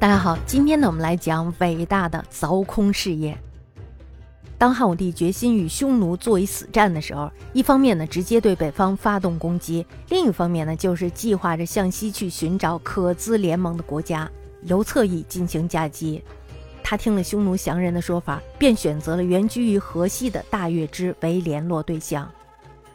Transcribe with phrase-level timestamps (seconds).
[0.00, 3.36] 大家好，今天呢，我们来讲伟大的凿空事业。
[4.56, 14.26] 当汉武帝决心与匈奴作一死战的时候，一方面呢，直接对北方发动攻击；另一方面呢，就是计划着向西去寻找可资联盟的国家，
[14.62, 16.24] 由侧翼进行夹击。
[16.82, 22.26] 他听了匈奴降人的说法，便选择了原居于河西的大月支为联络对象。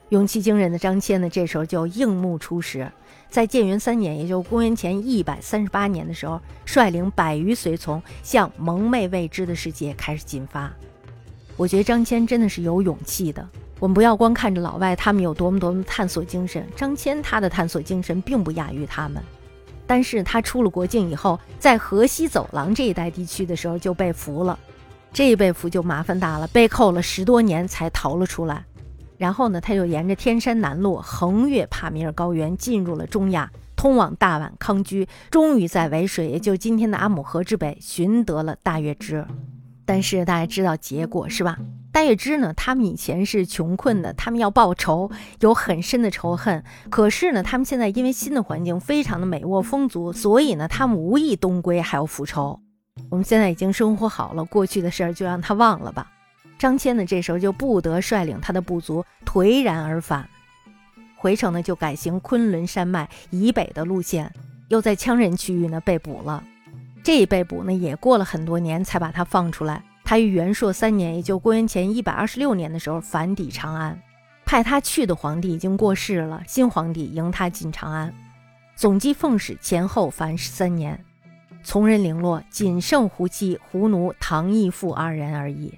[0.10, 2.90] 勇气惊人的张骞呢，这时候就应募出使。
[3.28, 10.72] 在建元三年，也就是公元前一百三十八年的时候，率领百余随从向蒙昧未知的世界开始进发。
[11.58, 13.46] 我觉得张骞真的是有勇气的。
[13.80, 19.22] 我们不要光看着老外他们有多么多么探索精神，张骞他的探索精神并不亚于他们。
[19.88, 24.58] 但是他出了国境以后，在河西走廊这一带地区的时候就被俘了，
[25.12, 28.64] 这一被俘就麻烦大了，被扣了十多年才逃了出来。
[29.18, 39.26] 然后呢，他就沿着天山南路，横越帕米尔高原，进入了中亚，通往大宛、康居，终于在渭水，也就今天的阿姆河之北，寻得了大月支。
[39.86, 41.58] 但是大家知道结果是吧？
[41.92, 46.62] 大月支呢，他们以前是穷困的，他们要报仇，有很深的仇恨。
[46.90, 52.60] 可是呢，他们现在因为新的环境非常的美沃丰足，所以呢，他们无意东归，还要复仇。
[53.10, 56.12] 我们现在已经生活好了，过去的事儿就让他忘了吧。
[56.58, 60.28] 张骞呢，这时候就不得率领他的部族颓然而返，
[61.16, 64.32] 回程呢就改行昆仑山脉以北的路线，
[64.70, 66.44] 又在羌人区域呢被捕了。
[67.04, 69.84] 这一被捕呢，也过了很多年才把他放出来。
[70.04, 74.00] 他于元朔三年，也就公元前一百二十六年的时候返抵长安。
[74.46, 78.14] 派他去的皇帝已经过世了，新皇帝迎他进长安，
[78.76, 81.04] 总计奉使前后凡十三年，
[81.64, 85.74] 从人零落，仅剩胡姬、胡奴、唐义父二人而已。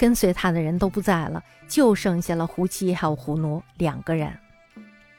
[0.00, 4.32] 跟随他的人都不在了，就剩下了胡妻还有胡奴两个人。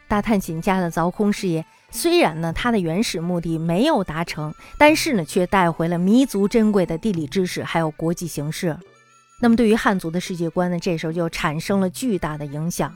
[0.07, 8.75] 大探险家的凿空事业，虽然呢他的原始目的没有达成，但是呢却带回了弥足珍贵的地理知识，还有国际形势。
[9.39, 12.91] 那么对于汉族的世界观呢，这时候就产生了巨大的影响。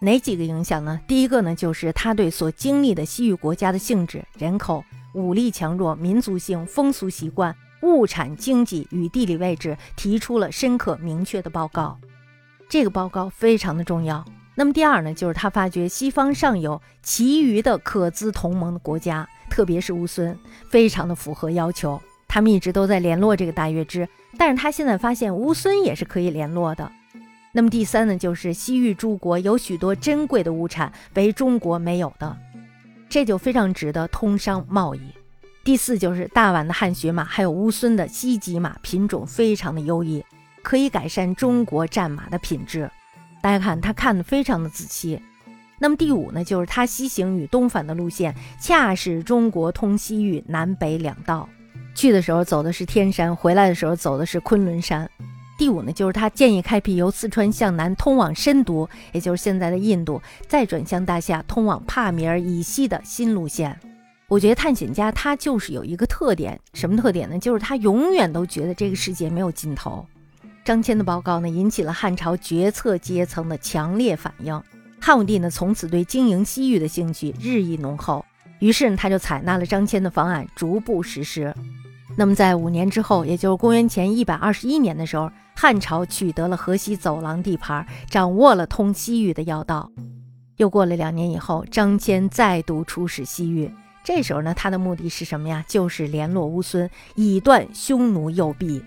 [0.00, 1.00] 哪几个影响呢？
[1.08, 7.52] 第一个呢，就是他对所经历的西域国家的性质、人口、武力强弱、民族性、风俗习惯。
[7.82, 11.98] 物产经济与地理位置提出了深刻明确的报告，
[12.68, 14.24] 这个报告非常的重要。
[14.54, 20.36] 那么第二呢，就是他发觉西方尚有其余的可资同盟的国家，特别是乌孙，
[20.68, 22.00] 非常的符合要求。
[22.28, 26.90] 他们一直都在联络这个大月支，但是他现在发现乌孙也是可以联络的。
[27.52, 32.36] 那么第三呢，就是西域诸国有许多珍贵的物产为中国没有的，
[33.08, 35.00] 这就非常值得通商贸易。
[35.62, 40.24] 第四就是大宛的汗血马，还有乌孙的西极马品种非常的优异，
[40.62, 42.90] 可以改善中国战马的品质。
[43.42, 45.20] 大家看，他看的非常的仔细。
[45.78, 51.48] 那么第五呢，就是他西行与东返的路线，恰是中国通西域南北两道。
[51.94, 55.08] 去的时候走的是天山，回来的时候走的是昆仑山。
[55.58, 63.78] 第五呢，就是他建议开辟由四川向南通往深毒，也就是现在的印度，再转向大夏通往帕米尔以西的新路线。
[64.30, 67.36] 我觉得探险家他就是有一个特点，什么特点呢？
[67.36, 70.06] 就是他永远都觉得这个世界没有尽头。
[70.64, 74.62] 张骞的报告呢，引起了汉朝决策阶层的强烈反应。
[75.00, 78.24] 汉武帝呢，从此对经营西域的兴趣日益浓厚，
[78.60, 81.52] 于是呢，他就采纳了张骞的方案，逐步实施。
[82.16, 89.90] 那么在五年之后，也就是公元前一百二十一年的时候，汉朝取得了河西走廊地盘，掌握了通西域的要道。
[90.58, 93.68] 又过了两年以后，张骞再度出使西域。
[94.02, 95.64] 这时候呢，他的目的是什么呀？
[95.68, 98.82] 就是联络乌孙，以断匈奴右臂。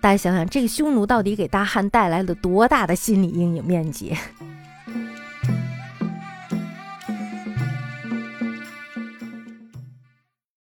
[0.00, 4.14] 大家想想，这个匈奴到底给大汉带来了多大的心理阴影面积？